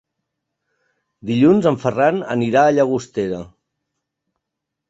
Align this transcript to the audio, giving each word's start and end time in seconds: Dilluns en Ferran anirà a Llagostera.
Dilluns 1.31 1.69
en 1.71 1.77
Ferran 1.85 2.23
anirà 2.37 2.65
a 2.71 2.75
Llagostera. 2.79 3.43